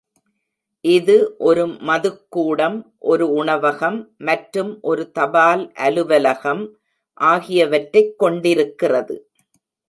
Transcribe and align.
இது 0.85 1.15
ஒரு 1.39 1.63
மதுக்கூடம், 1.89 2.77
ஒரு 3.03 3.25
உணவகம், 3.33 3.99
மற்றும் 4.19 4.71
ஒரு 4.81 5.11
தபால் 5.11 5.63
அலுவலகம் 5.79 6.63
ஆகியவற்றைக் 7.17 8.19
கொண்டிருக்கிறது. 8.19 9.17